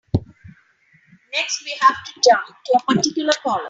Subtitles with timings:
[1.31, 3.59] Next, we have to jump to a particular column.